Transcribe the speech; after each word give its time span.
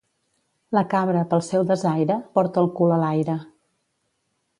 La 0.77 0.81
cabra, 0.93 1.19
pel 1.33 1.43
seu 1.47 1.67
desaire, 1.71 2.15
porta 2.39 2.63
el 2.65 2.71
cul 2.79 2.95
a 2.97 3.01
l'aire. 3.03 3.37